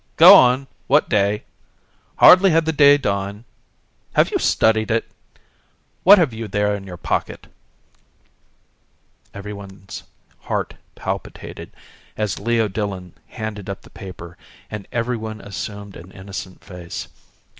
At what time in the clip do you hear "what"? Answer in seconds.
0.87-1.09, 6.01-6.17